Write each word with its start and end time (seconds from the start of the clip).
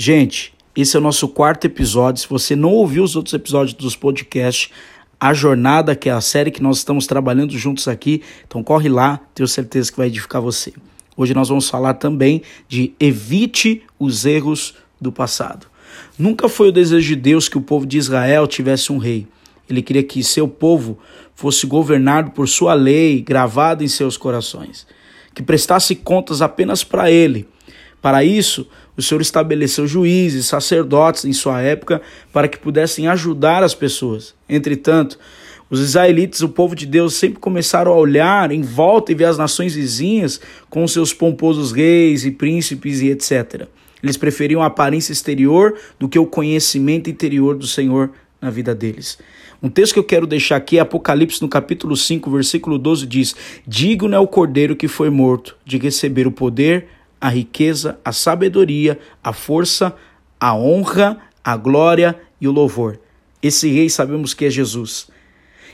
Gente, 0.00 0.54
esse 0.76 0.96
é 0.96 1.00
o 1.00 1.02
nosso 1.02 1.26
quarto 1.26 1.64
episódio. 1.64 2.22
Se 2.22 2.28
você 2.28 2.54
não 2.54 2.70
ouviu 2.70 3.02
os 3.02 3.16
outros 3.16 3.34
episódios 3.34 3.74
dos 3.74 3.96
podcasts, 3.96 4.70
a 5.18 5.34
jornada, 5.34 5.96
que 5.96 6.08
é 6.08 6.12
a 6.12 6.20
série 6.20 6.52
que 6.52 6.62
nós 6.62 6.78
estamos 6.78 7.04
trabalhando 7.04 7.58
juntos 7.58 7.88
aqui, 7.88 8.22
então 8.46 8.62
corre 8.62 8.88
lá, 8.88 9.20
tenho 9.34 9.48
certeza 9.48 9.90
que 9.90 9.98
vai 9.98 10.06
edificar 10.06 10.40
você. 10.40 10.72
Hoje 11.16 11.34
nós 11.34 11.48
vamos 11.48 11.68
falar 11.68 11.94
também 11.94 12.42
de 12.68 12.92
evite 13.00 13.82
os 13.98 14.24
erros 14.24 14.76
do 15.00 15.10
passado. 15.10 15.66
Nunca 16.16 16.48
foi 16.48 16.68
o 16.68 16.72
desejo 16.72 17.08
de 17.08 17.16
Deus 17.16 17.48
que 17.48 17.58
o 17.58 17.62
povo 17.62 17.84
de 17.84 17.98
Israel 17.98 18.46
tivesse 18.46 18.92
um 18.92 18.98
rei. 18.98 19.26
Ele 19.68 19.82
queria 19.82 20.04
que 20.04 20.22
seu 20.22 20.46
povo 20.46 20.96
fosse 21.34 21.66
governado 21.66 22.30
por 22.30 22.46
sua 22.46 22.72
lei 22.72 23.20
gravada 23.20 23.82
em 23.82 23.88
seus 23.88 24.16
corações, 24.16 24.86
que 25.34 25.42
prestasse 25.42 25.96
contas 25.96 26.40
apenas 26.40 26.84
para 26.84 27.10
ele. 27.10 27.48
Para 28.00 28.22
isso, 28.22 28.68
o 28.96 29.02
Senhor 29.02 29.20
estabeleceu 29.20 29.86
juízes, 29.86 30.46
sacerdotes 30.46 31.24
em 31.24 31.32
sua 31.32 31.60
época 31.60 32.00
para 32.32 32.48
que 32.48 32.58
pudessem 32.58 33.08
ajudar 33.08 33.62
as 33.62 33.74
pessoas. 33.74 34.34
Entretanto, 34.48 35.18
os 35.70 35.80
israelitas, 35.80 36.40
o 36.40 36.48
povo 36.48 36.74
de 36.74 36.86
Deus, 36.86 37.14
sempre 37.14 37.38
começaram 37.38 37.92
a 37.92 37.96
olhar 37.96 38.50
em 38.50 38.62
volta 38.62 39.12
e 39.12 39.14
ver 39.14 39.26
as 39.26 39.36
nações 39.36 39.74
vizinhas 39.74 40.40
com 40.70 40.86
seus 40.88 41.12
pomposos 41.12 41.72
reis 41.72 42.24
e 42.24 42.30
príncipes 42.30 43.00
e 43.00 43.10
etc. 43.10 43.66
Eles 44.02 44.16
preferiam 44.16 44.62
a 44.62 44.66
aparência 44.66 45.12
exterior 45.12 45.74
do 45.98 46.08
que 46.08 46.18
o 46.18 46.26
conhecimento 46.26 47.10
interior 47.10 47.56
do 47.56 47.66
Senhor 47.66 48.10
na 48.40 48.48
vida 48.48 48.74
deles. 48.74 49.18
Um 49.60 49.68
texto 49.68 49.94
que 49.94 49.98
eu 49.98 50.04
quero 50.04 50.26
deixar 50.26 50.56
aqui 50.56 50.78
é 50.78 50.80
Apocalipse 50.80 51.42
no 51.42 51.48
capítulo 51.48 51.96
5, 51.96 52.30
versículo 52.30 52.78
12 52.78 53.06
diz: 53.06 53.34
Digno 53.66 54.14
é 54.14 54.18
o 54.18 54.26
cordeiro 54.26 54.76
que 54.76 54.86
foi 54.86 55.10
morto 55.10 55.56
de 55.66 55.76
receber 55.78 56.28
o 56.28 56.32
poder, 56.32 56.86
a 57.20 57.28
riqueza, 57.28 57.98
a 58.04 58.12
sabedoria, 58.12 58.98
a 59.22 59.32
força, 59.32 59.94
a 60.38 60.54
honra, 60.54 61.18
a 61.44 61.56
glória 61.56 62.16
e 62.40 62.46
o 62.46 62.52
louvor. 62.52 62.98
Esse 63.42 63.70
rei 63.70 63.88
sabemos 63.88 64.34
que 64.34 64.44
é 64.44 64.50
Jesus. 64.50 65.08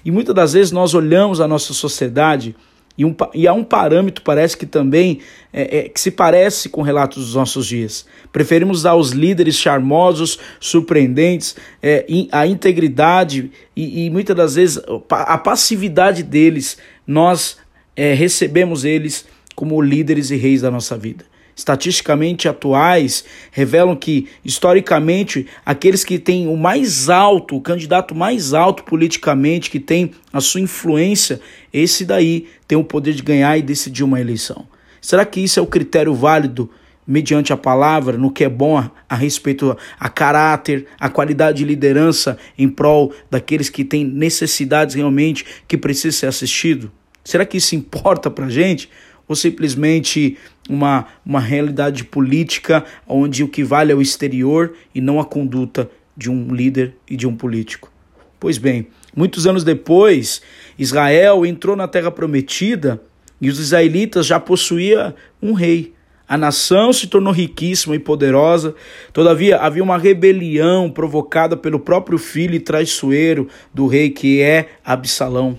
E 0.04 0.10
muitas 0.10 0.34
das 0.34 0.52
vezes 0.52 0.72
nós 0.72 0.94
olhamos 0.94 1.41
a 1.41 1.48
nossa 1.48 1.72
sociedade 1.72 2.54
e, 2.96 3.04
um, 3.04 3.14
e 3.34 3.48
há 3.48 3.52
um 3.52 3.64
parâmetro, 3.64 4.22
parece 4.22 4.56
que 4.56 4.66
também, 4.66 5.20
é, 5.52 5.78
é, 5.78 5.88
que 5.88 6.00
se 6.00 6.12
parece 6.12 6.69
com 6.69 6.80
relatos 6.80 7.24
dos 7.24 7.34
nossos 7.34 7.66
dias. 7.66 8.06
Preferimos 8.32 8.82
dar 8.82 8.91
aos 8.91 9.10
líderes 9.10 9.56
charmosos, 9.56 10.38
surpreendentes, 10.60 11.56
é, 11.82 12.06
a 12.30 12.47
integridade 12.47 13.50
e, 13.74 14.06
e, 14.06 14.10
muitas 14.10 14.36
das 14.36 14.54
vezes 14.54 14.80
a 15.10 15.38
passividade 15.38 16.22
deles, 16.22 16.78
nós 17.04 17.56
é, 17.97 18.14
recebemos 18.14 18.84
eles 18.84 19.26
como 19.56 19.80
líderes 19.82 20.30
e 20.30 20.36
reis 20.36 20.60
da 20.62 20.70
nossa 20.70 20.97
vida 20.97 21.24
estatisticamente 21.56 22.48
atuais 22.48 23.24
revelam 23.50 23.94
que, 23.94 24.28
historicamente, 24.44 25.47
aqueles 25.64 26.05
que 26.05 26.19
têm 26.19 26.48
o 26.48 26.56
mais 26.56 27.08
alto, 27.08 27.56
o 27.56 27.60
candidato 27.60 28.14
mais 28.14 28.52
alto 28.52 28.83
politicamente, 28.84 29.70
que 29.70 29.80
tem 29.80 30.10
a 30.32 30.41
sua 30.41 30.60
influência, 30.60 31.41
esse 31.72 32.05
daí 32.05 32.48
tem 32.66 32.77
o 32.77 32.84
poder 32.84 33.14
de 33.14 33.22
ganhar 33.22 33.56
e 33.56 33.62
decidir 33.62 34.02
uma 34.02 34.20
eleição. 34.20 34.66
Será 35.00 35.25
que 35.25 35.41
isso 35.41 35.60
é 35.60 35.62
o 35.62 35.66
critério 35.66 36.14
válido 36.14 36.70
mediante 37.06 37.52
a 37.52 37.56
palavra, 37.56 38.16
no 38.16 38.30
que 38.30 38.44
é 38.44 38.48
bom 38.48 38.78
a, 38.78 38.91
a 39.08 39.14
respeito 39.14 39.77
a 40.00 40.08
caráter, 40.08 40.86
a 40.98 41.08
qualidade 41.10 41.58
de 41.58 41.64
liderança 41.64 42.38
em 42.56 42.69
prol 42.69 43.12
daqueles 43.30 43.69
que 43.69 43.84
têm 43.84 44.05
necessidades 44.05 44.94
realmente 44.94 45.44
que 45.69 45.77
precisam 45.77 46.19
ser 46.19 46.27
assistido? 46.27 46.91
Será 47.22 47.44
que 47.44 47.56
isso 47.56 47.75
importa 47.75 48.30
para 48.30 48.48
gente? 48.48 48.88
Ou 49.28 49.34
simplesmente 49.34 50.36
uma, 50.69 51.06
uma 51.25 51.41
realidade 51.41 52.05
política 52.05 52.84
onde 53.06 53.42
o 53.42 53.48
que 53.48 53.64
vale 53.64 53.92
é 53.92 53.94
o 53.94 54.03
exterior 54.03 54.75
e 54.94 55.00
não 55.00 55.20
a 55.20 55.25
conduta 55.25 55.91
de 56.16 56.31
um 56.31 56.55
líder 56.55 56.94
e 57.08 57.16
de 57.16 57.27
um 57.27 57.34
político? 57.34 57.92
Pois 58.39 58.58
bem, 58.58 58.89
muitos 59.16 59.47
anos 59.47 59.64
depois, 59.64 60.42
Israel 60.78 61.47
entrou 61.47 61.75
na 61.75 61.88
terra 61.88 62.10
prometida 62.10 63.00
e 63.41 63.48
os 63.48 63.59
israelitas 63.59 64.26
já 64.26 64.38
possuíam 64.38 65.15
um 65.43 65.53
rei. 65.53 65.94
A 66.27 66.38
nação 66.38 66.93
se 66.93 67.06
tornou 67.06 67.32
riquíssima 67.32 67.94
e 67.94 67.98
poderosa, 67.98 68.75
todavia 69.12 69.59
havia 69.59 69.82
uma 69.82 69.98
rebelião 69.98 70.91
provocada 70.91 71.56
pelo 71.56 71.78
próprio 71.78 72.16
filho 72.16 72.54
e 72.54 72.60
traiçoeiro 72.60 73.48
do 73.75 73.87
rei 73.87 74.09
que 74.09 74.41
é 74.41 74.69
Absalão. 74.82 75.59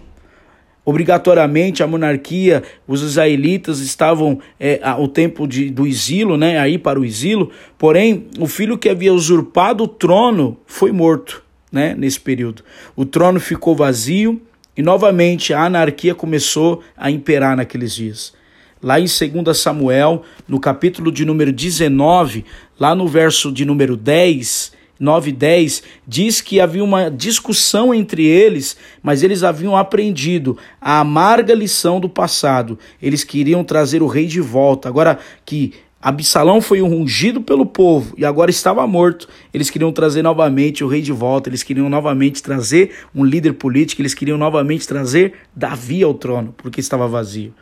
Obrigatoriamente 0.86 1.82
a 1.82 1.88
monarquia, 1.88 2.62
os 2.88 3.02
israelitas 3.02 3.80
estavam 3.80 4.40
é, 4.60 4.80
ao 4.84 5.08
tempo 5.08 5.48
de, 5.48 5.72
do 5.72 5.88
exílio, 5.88 6.38
né, 6.38 6.60
aí 6.60 6.78
para 6.78 7.00
o 7.00 7.04
exílio, 7.04 7.50
porém 7.76 8.28
o 8.40 8.46
filho 8.46 8.78
que 8.78 8.88
havia 8.88 9.12
usurpado 9.12 9.86
o 9.86 9.88
trono 9.88 10.58
foi 10.68 10.92
morto 10.92 11.44
né, 11.72 11.96
nesse 11.98 12.20
período. 12.20 12.64
O 12.96 13.04
trono 13.04 13.40
ficou 13.40 13.76
vazio 13.76 14.40
e 14.78 14.84
novamente 14.84 15.54
a 15.54 15.66
anarquia 15.66 16.14
começou 16.14 16.84
a 16.96 17.10
imperar 17.10 17.58
naqueles 17.58 17.96
dias. 17.96 18.34
Lá 18.82 19.00
em 19.00 19.06
2 19.06 19.58
Samuel, 19.58 20.22
no 20.48 20.60
capítulo 20.60 21.12
de 21.12 21.26
número 21.26 21.52
19, 21.52 22.46
lá 22.80 22.94
no 22.94 23.08
verso 23.08 23.52
de 23.52 23.66
número 23.66 23.98
10, 23.98 24.72
9 25.00 25.30
e 25.30 25.34
10 25.34 25.84
diz 26.08 26.42
que 26.42 26.60
havia 26.60 26.84
uma 26.84 27.10
discussão 27.10 27.94
entre 27.94 28.26
eles, 28.26 28.78
mas 29.02 29.24
eles 29.24 29.44
haviam 29.44 29.76
aprendido 29.76 30.58
a 30.80 31.00
amarga 31.00 31.54
lição 31.54 32.00
do 32.00 32.10
passado. 32.10 32.78
Eles 33.02 33.24
queriam 33.24 33.64
trazer 33.64 34.02
o 34.02 34.08
rei 34.08 34.28
de 34.28 34.42
volta. 34.42 34.88
Agora 34.88 35.20
que 35.46 35.74
Absalão 36.06 36.62
foi 36.62 36.84
ungido 36.84 37.42
pelo 37.42 37.66
povo 37.66 38.14
e 38.16 38.24
agora 38.24 38.52
estava 38.52 38.86
morto. 38.86 39.28
Eles 39.52 39.72
queriam 39.72 39.92
trazer 39.92 40.22
novamente 40.22 40.84
o 40.84 40.88
rei 40.88 41.02
de 41.02 41.12
volta, 41.12 41.50
eles 41.50 41.64
queriam 41.64 41.90
novamente 41.90 42.44
trazer 42.44 42.92
um 43.14 43.26
líder 43.26 43.54
político, 43.54 44.04
eles 44.04 44.14
queriam 44.14 44.38
novamente 44.38 44.88
trazer 44.88 45.34
Davi 45.56 46.04
ao 46.04 46.14
trono, 46.14 46.54
porque 46.58 46.80
estava 46.80 47.08
vazio. 47.08 47.54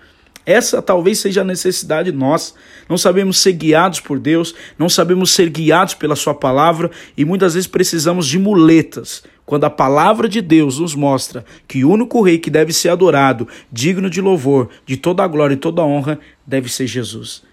Essa 0.46 0.82
talvez 0.82 1.20
seja 1.20 1.42
a 1.42 1.46
necessidade 1.46 2.12
nossa. 2.12 2.54
Não 2.90 2.98
sabemos 2.98 3.38
ser 3.38 3.54
guiados 3.54 4.00
por 4.00 4.20
Deus, 4.20 4.54
não 4.78 4.90
sabemos 4.90 5.32
ser 5.32 5.50
guiados 5.50 5.94
pela 5.94 6.16
Sua 6.16 6.34
palavra 6.34 6.92
e 7.18 7.24
muitas 7.24 7.54
vezes 7.54 7.68
precisamos 7.68 8.28
de 8.28 8.38
muletas. 8.38 9.24
Quando 9.46 9.66
a 9.66 9.70
palavra 9.70 10.28
de 10.28 10.42
Deus 10.42 10.80
nos 10.80 10.96
mostra 10.96 11.46
que 11.68 11.84
o 11.84 11.92
único 11.92 12.22
rei 12.22 12.38
que 12.38 12.50
deve 12.50 12.72
ser 12.74 12.90
adorado, 12.90 13.48
digno 13.72 14.10
de 14.10 14.22
louvor, 14.22 14.70
de 14.86 14.98
toda 14.98 15.24
a 15.24 15.28
glória 15.28 15.54
e 15.54 15.58
toda 15.58 15.82
a 15.82 15.86
honra, 15.86 16.20
deve 16.46 16.70
ser 16.70 16.88
Jesus. 16.88 17.44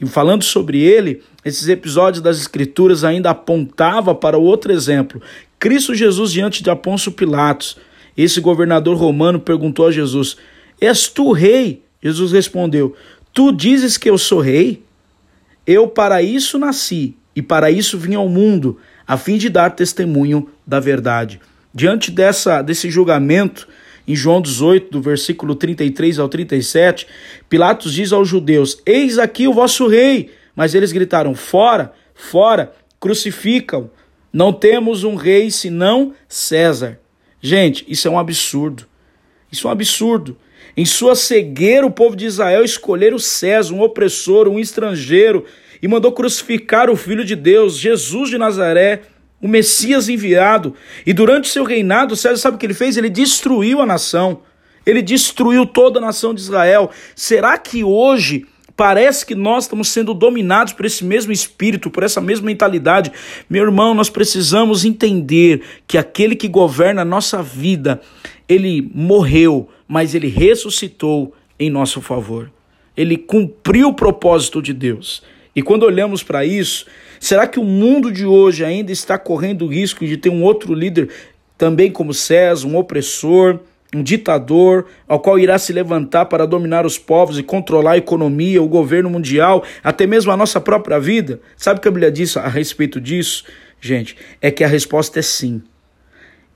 E 0.00 0.06
falando 0.06 0.42
sobre 0.42 0.80
ele, 0.80 1.22
esses 1.44 1.68
episódios 1.68 2.22
das 2.22 2.38
Escrituras 2.38 3.04
ainda 3.04 3.30
apontava 3.30 4.14
para 4.14 4.36
outro 4.36 4.72
exemplo. 4.72 5.20
Cristo 5.58 5.94
Jesus 5.94 6.32
diante 6.32 6.62
de 6.62 6.70
Afonso 6.70 7.12
Pilatos. 7.12 7.76
Esse 8.16 8.40
governador 8.40 8.96
romano 8.96 9.40
perguntou 9.40 9.86
a 9.86 9.92
Jesus: 9.92 10.36
És 10.80 11.08
tu 11.08 11.32
rei? 11.32 11.83
Jesus 12.04 12.32
respondeu: 12.32 12.94
Tu 13.32 13.50
dizes 13.50 13.96
que 13.96 14.10
eu 14.10 14.18
sou 14.18 14.40
rei? 14.40 14.82
Eu 15.66 15.88
para 15.88 16.20
isso 16.20 16.58
nasci 16.58 17.16
e 17.34 17.40
para 17.40 17.70
isso 17.70 17.96
vim 17.96 18.14
ao 18.14 18.28
mundo, 18.28 18.78
a 19.06 19.16
fim 19.16 19.38
de 19.38 19.48
dar 19.48 19.70
testemunho 19.70 20.50
da 20.66 20.78
verdade. 20.78 21.40
Diante 21.72 22.10
dessa 22.10 22.60
desse 22.60 22.90
julgamento, 22.90 23.66
em 24.06 24.14
João 24.14 24.42
18, 24.42 24.90
do 24.90 25.00
versículo 25.00 25.54
33 25.54 26.18
ao 26.18 26.28
37, 26.28 27.06
Pilatos 27.48 27.94
diz 27.94 28.12
aos 28.12 28.28
judeus: 28.28 28.82
Eis 28.84 29.18
aqui 29.18 29.48
o 29.48 29.54
vosso 29.54 29.88
rei. 29.88 30.30
Mas 30.54 30.74
eles 30.74 30.92
gritaram: 30.92 31.34
Fora, 31.34 31.92
fora, 32.14 32.72
crucificam. 33.00 33.90
Não 34.32 34.52
temos 34.52 35.04
um 35.04 35.14
rei 35.14 35.50
senão 35.50 36.12
César. 36.28 36.98
Gente, 37.40 37.84
isso 37.88 38.06
é 38.06 38.10
um 38.10 38.18
absurdo. 38.18 38.84
Isso 39.50 39.66
é 39.66 39.70
um 39.70 39.72
absurdo. 39.72 40.36
Em 40.76 40.84
sua 40.84 41.14
cegueira, 41.14 41.86
o 41.86 41.90
povo 41.90 42.16
de 42.16 42.26
Israel 42.26 42.64
escolheram 42.64 43.18
César, 43.18 43.74
um 43.74 43.80
opressor, 43.80 44.48
um 44.48 44.58
estrangeiro, 44.58 45.44
e 45.80 45.86
mandou 45.86 46.12
crucificar 46.12 46.90
o 46.90 46.96
Filho 46.96 47.24
de 47.24 47.36
Deus, 47.36 47.76
Jesus 47.76 48.30
de 48.30 48.38
Nazaré, 48.38 49.02
o 49.40 49.46
Messias 49.46 50.08
enviado. 50.08 50.74
E 51.06 51.12
durante 51.12 51.48
seu 51.48 51.64
reinado, 51.64 52.16
César 52.16 52.36
sabe 52.36 52.56
o 52.56 52.58
que 52.58 52.66
ele 52.66 52.74
fez? 52.74 52.96
Ele 52.96 53.10
destruiu 53.10 53.80
a 53.80 53.86
nação. 53.86 54.42
Ele 54.86 55.02
destruiu 55.02 55.66
toda 55.66 55.98
a 55.98 56.02
nação 56.02 56.34
de 56.34 56.40
Israel. 56.40 56.90
Será 57.14 57.56
que 57.58 57.84
hoje 57.84 58.46
Parece 58.76 59.24
que 59.24 59.34
nós 59.34 59.64
estamos 59.64 59.88
sendo 59.88 60.12
dominados 60.12 60.72
por 60.72 60.84
esse 60.84 61.04
mesmo 61.04 61.30
espírito, 61.30 61.90
por 61.90 62.02
essa 62.02 62.20
mesma 62.20 62.46
mentalidade. 62.46 63.12
Meu 63.48 63.62
irmão, 63.62 63.94
nós 63.94 64.10
precisamos 64.10 64.84
entender 64.84 65.62
que 65.86 65.96
aquele 65.96 66.34
que 66.34 66.48
governa 66.48 67.02
a 67.02 67.04
nossa 67.04 67.40
vida, 67.40 68.00
ele 68.48 68.90
morreu, 68.92 69.68
mas 69.86 70.14
ele 70.14 70.28
ressuscitou 70.28 71.32
em 71.58 71.70
nosso 71.70 72.00
favor. 72.00 72.50
Ele 72.96 73.16
cumpriu 73.16 73.88
o 73.88 73.94
propósito 73.94 74.60
de 74.60 74.72
Deus. 74.72 75.22
E 75.54 75.62
quando 75.62 75.84
olhamos 75.84 76.24
para 76.24 76.44
isso, 76.44 76.86
será 77.20 77.46
que 77.46 77.60
o 77.60 77.64
mundo 77.64 78.10
de 78.10 78.26
hoje 78.26 78.64
ainda 78.64 78.90
está 78.90 79.16
correndo 79.16 79.66
o 79.66 79.68
risco 79.68 80.04
de 80.04 80.16
ter 80.16 80.30
um 80.30 80.42
outro 80.42 80.74
líder 80.74 81.10
também 81.56 81.92
como 81.92 82.12
César, 82.12 82.66
um 82.66 82.76
opressor, 82.76 83.60
um 83.94 84.02
ditador, 84.02 84.86
ao 85.06 85.20
qual 85.20 85.38
irá 85.38 85.58
se 85.58 85.72
levantar 85.72 86.26
para 86.26 86.46
dominar 86.46 86.84
os 86.84 86.98
povos 86.98 87.38
e 87.38 87.42
controlar 87.42 87.92
a 87.92 87.98
economia, 87.98 88.62
o 88.62 88.68
governo 88.68 89.08
mundial, 89.08 89.64
até 89.82 90.06
mesmo 90.06 90.32
a 90.32 90.36
nossa 90.36 90.60
própria 90.60 90.98
vida? 90.98 91.40
Sabe 91.56 91.78
o 91.78 91.82
que 91.82 91.88
a 91.88 91.90
Bíblia 91.90 92.10
diz 92.10 92.36
a 92.36 92.48
respeito 92.48 93.00
disso? 93.00 93.44
Gente, 93.80 94.16
é 94.40 94.50
que 94.50 94.64
a 94.64 94.68
resposta 94.68 95.18
é 95.18 95.22
sim. 95.22 95.62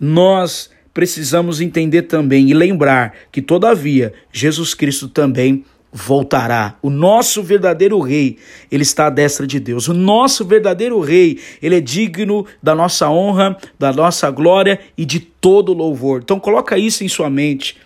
Nós 0.01 0.71
precisamos 0.93 1.61
entender 1.61 2.03
também 2.03 2.51
e 2.51 2.55
lembrar 2.55 3.15
que, 3.31 3.41
todavia, 3.41 4.13
Jesus 4.33 4.75
Cristo 4.75 5.09
também 5.09 5.65
voltará. 5.93 6.77
O 6.83 6.91
nosso 6.91 7.43
verdadeiro 7.43 7.99
rei, 8.01 8.39
ele 8.71 8.83
está 8.83 9.07
à 9.07 9.11
destra 9.11 9.47
de 9.47 9.59
Deus. 9.59 9.89
O 9.89 9.95
nosso 9.95 10.45
verdadeiro 10.45 11.01
rei, 11.01 11.39
ele 11.63 11.77
é 11.77 11.81
digno 11.81 12.47
da 12.63 12.75
nossa 12.75 13.09
honra, 13.11 13.57
da 13.79 13.93
nossa 13.93 14.31
glória 14.31 14.81
e 14.97 15.05
de 15.05 15.21
todo 15.21 15.73
louvor. 15.73 16.21
Então 16.23 16.39
coloca 16.39 16.77
isso 16.77 17.05
em 17.05 17.09
sua 17.09 17.31
mente. 17.31 17.77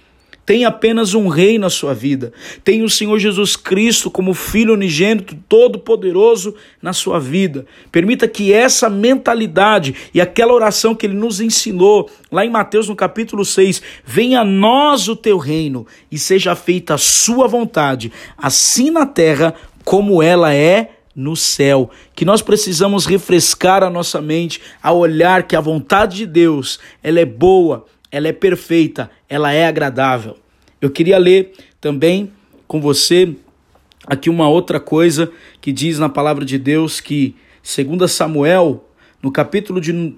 Tem 0.53 0.67
apenas 0.67 1.15
um 1.15 1.29
rei 1.29 1.59
na 1.59 1.71
sua 1.71 1.95
vida. 1.95 2.31
Tem 2.63 2.83
o 2.83 2.91
Senhor 2.91 3.19
Jesus 3.19 3.57
Cristo 3.57 4.11
como 4.11 4.35
Filho 4.35 4.75
unigênito, 4.75 5.35
todo-poderoso 5.49 6.55
na 6.83 6.93
sua 6.93 7.19
vida. 7.19 7.65
Permita 7.91 8.29
que 8.29 8.53
essa 8.53 8.91
mentalidade 8.91 9.95
e 10.13 10.21
aquela 10.21 10.53
oração 10.53 10.95
que 10.95 11.07
ele 11.07 11.15
nos 11.15 11.41
ensinou 11.41 12.11
lá 12.31 12.45
em 12.45 12.51
Mateus 12.51 12.87
no 12.87 12.95
capítulo 12.95 13.47
6, 13.47 13.81
venha 14.05 14.43
a 14.43 14.45
nós 14.45 15.09
o 15.09 15.17
teu 15.17 15.39
reino 15.39 15.87
e 16.11 16.19
seja 16.19 16.55
feita 16.55 16.97
a 16.97 16.99
sua 16.99 17.49
vontade, 17.49 18.13
assim 18.37 18.91
na 18.91 19.07
terra 19.07 19.55
como 19.87 20.23
ela 20.23 20.53
é 20.53 20.91
no 21.17 21.35
céu, 21.35 21.89
que 22.15 22.27
nós 22.27 22.43
precisamos 22.43 23.07
refrescar 23.07 23.83
a 23.83 23.89
nossa 23.89 24.21
mente 24.21 24.61
a 24.83 24.93
olhar 24.93 25.45
que 25.45 25.57
a 25.57 25.63
vontade 25.63 26.19
de 26.19 26.27
Deus, 26.27 26.79
ela 27.03 27.21
é 27.21 27.25
boa, 27.25 27.87
ela 28.11 28.29
é 28.29 28.33
perfeita, 28.35 29.11
ela 29.27 29.51
é 29.51 29.67
agradável. 29.67 30.42
Eu 30.83 30.91
queria 30.91 31.17
ler 31.17 31.53
também 31.81 32.33
com 32.67 32.81
você 32.81 33.37
aqui 34.05 34.29
uma 34.29 34.49
outra 34.49 34.81
coisa 34.81 35.31
que 35.61 35.71
diz 35.71 35.97
na 35.97 36.09
palavra 36.09 36.45
de 36.45 36.59
Deus 36.59 37.01
que, 37.01 37.37
segundo 37.63 38.09
Samuel, 38.09 38.85
no 39.23 39.31
capítulo 39.31 39.81
de 39.81 40.13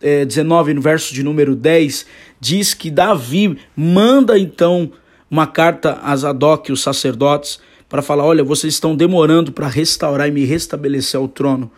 é, 0.00 0.24
19, 0.24 0.72
no 0.72 0.80
verso 0.80 1.12
de 1.12 1.22
número 1.22 1.54
10, 1.54 2.06
diz 2.40 2.72
que 2.72 2.90
Davi 2.90 3.58
manda 3.76 4.38
então 4.38 4.90
uma 5.30 5.46
carta 5.46 6.00
a 6.02 6.16
Zadok, 6.16 6.72
os 6.72 6.80
sacerdotes, 6.80 7.60
para 7.86 8.00
falar: 8.00 8.24
olha, 8.24 8.42
vocês 8.42 8.72
estão 8.72 8.96
demorando 8.96 9.52
para 9.52 9.68
restaurar 9.68 10.26
e 10.26 10.30
me 10.30 10.46
restabelecer 10.46 11.20
ao 11.20 11.28
trono. 11.28 11.70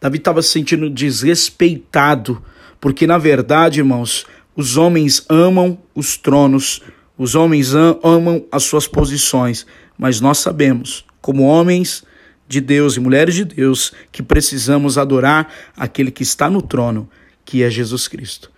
Davi 0.00 0.18
estava 0.18 0.42
se 0.42 0.48
sentindo 0.48 0.90
desrespeitado, 0.90 2.42
porque 2.80 3.06
na 3.06 3.18
verdade, 3.18 3.78
irmãos, 3.78 4.26
os 4.56 4.76
homens 4.76 5.24
amam 5.28 5.78
os 5.94 6.16
tronos, 6.16 6.82
os 7.22 7.36
homens 7.36 7.72
amam 8.02 8.44
as 8.50 8.64
suas 8.64 8.88
posições, 8.88 9.64
mas 9.96 10.20
nós 10.20 10.38
sabemos, 10.38 11.04
como 11.20 11.44
homens 11.44 12.02
de 12.48 12.60
Deus 12.60 12.96
e 12.96 13.00
mulheres 13.00 13.36
de 13.36 13.44
Deus, 13.44 13.92
que 14.10 14.24
precisamos 14.24 14.98
adorar 14.98 15.48
aquele 15.76 16.10
que 16.10 16.24
está 16.24 16.50
no 16.50 16.60
trono, 16.60 17.08
que 17.44 17.62
é 17.62 17.70
Jesus 17.70 18.08
Cristo. 18.08 18.50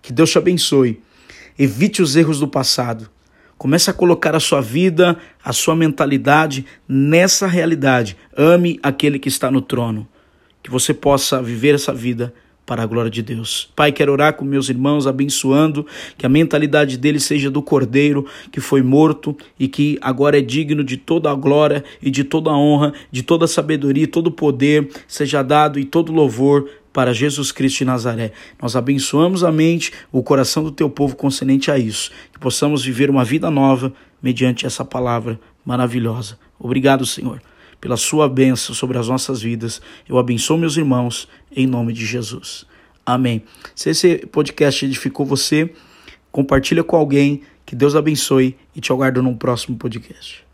Que 0.00 0.14
Deus 0.14 0.30
te 0.30 0.38
abençoe. 0.38 0.98
Evite 1.58 2.00
os 2.00 2.16
erros 2.16 2.40
do 2.40 2.48
passado. 2.48 3.06
Comece 3.58 3.90
a 3.90 3.92
colocar 3.92 4.34
a 4.34 4.40
sua 4.40 4.62
vida, 4.62 5.18
a 5.44 5.52
sua 5.52 5.76
mentalidade 5.76 6.64
nessa 6.88 7.46
realidade. 7.46 8.16
Ame 8.34 8.80
aquele 8.82 9.18
que 9.18 9.28
está 9.28 9.50
no 9.50 9.60
trono. 9.60 10.08
Que 10.62 10.70
você 10.70 10.94
possa 10.94 11.42
viver 11.42 11.74
essa 11.74 11.92
vida 11.92 12.32
para 12.66 12.82
a 12.82 12.86
glória 12.86 13.10
de 13.10 13.22
Deus. 13.22 13.70
Pai, 13.76 13.92
quero 13.92 14.10
orar 14.10 14.34
com 14.34 14.44
meus 14.44 14.68
irmãos, 14.68 15.06
abençoando 15.06 15.86
que 16.18 16.26
a 16.26 16.28
mentalidade 16.28 16.98
deles 16.98 17.22
seja 17.22 17.48
do 17.48 17.62
cordeiro 17.62 18.26
que 18.50 18.60
foi 18.60 18.82
morto 18.82 19.36
e 19.58 19.68
que 19.68 19.96
agora 20.02 20.38
é 20.38 20.42
digno 20.42 20.82
de 20.82 20.96
toda 20.96 21.30
a 21.30 21.34
glória 21.34 21.84
e 22.02 22.10
de 22.10 22.24
toda 22.24 22.50
a 22.50 22.58
honra, 22.58 22.92
de 23.10 23.22
toda 23.22 23.44
a 23.44 23.48
sabedoria, 23.48 24.08
todo 24.08 24.26
o 24.26 24.32
poder 24.32 24.88
seja 25.06 25.42
dado 25.42 25.78
e 25.78 25.84
todo 25.84 26.12
louvor 26.12 26.68
para 26.92 27.14
Jesus 27.14 27.52
Cristo 27.52 27.78
de 27.78 27.84
Nazaré. 27.84 28.32
Nós 28.60 28.74
abençoamos 28.74 29.44
a 29.44 29.52
mente, 29.52 29.92
o 30.10 30.22
coração 30.22 30.64
do 30.64 30.72
teu 30.72 30.90
povo 30.90 31.14
concernente 31.14 31.70
a 31.70 31.78
isso, 31.78 32.10
que 32.32 32.40
possamos 32.40 32.84
viver 32.84 33.10
uma 33.10 33.24
vida 33.24 33.50
nova 33.50 33.92
mediante 34.20 34.66
essa 34.66 34.84
palavra 34.84 35.38
maravilhosa. 35.64 36.38
Obrigado, 36.58 37.06
Senhor 37.06 37.40
pela 37.86 37.96
sua 37.96 38.28
bênção 38.28 38.74
sobre 38.74 38.98
as 38.98 39.06
nossas 39.06 39.40
vidas. 39.40 39.80
Eu 40.08 40.18
abençoo 40.18 40.58
meus 40.58 40.76
irmãos 40.76 41.28
em 41.54 41.68
nome 41.68 41.92
de 41.92 42.04
Jesus. 42.04 42.66
Amém. 43.04 43.44
Se 43.76 43.90
esse 43.90 44.26
podcast 44.26 44.84
edificou 44.84 45.24
você, 45.24 45.72
compartilha 46.32 46.82
com 46.82 46.96
alguém. 46.96 47.42
Que 47.64 47.76
Deus 47.76 47.94
abençoe 47.94 48.56
e 48.74 48.80
te 48.80 48.90
aguardo 48.90 49.22
num 49.22 49.36
próximo 49.36 49.76
podcast. 49.76 50.45